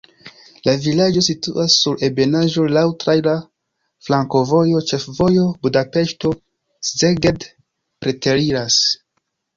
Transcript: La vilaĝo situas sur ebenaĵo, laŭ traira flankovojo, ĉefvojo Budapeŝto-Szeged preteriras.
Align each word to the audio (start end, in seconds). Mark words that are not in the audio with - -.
La 0.67 0.73
vilaĝo 0.85 1.21
situas 1.25 1.73
sur 1.81 1.99
ebenaĵo, 2.07 2.63
laŭ 2.77 2.83
traira 3.03 3.35
flankovojo, 4.07 4.81
ĉefvojo 4.93 5.45
Budapeŝto-Szeged 5.67 7.47
preteriras. 8.05 8.81